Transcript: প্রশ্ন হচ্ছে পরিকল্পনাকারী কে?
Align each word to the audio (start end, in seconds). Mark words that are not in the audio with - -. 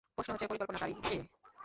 প্রশ্ন 0.15 0.31
হচ্ছে 0.33 0.47
পরিকল্পনাকারী 0.47 0.93
কে? 0.99 1.17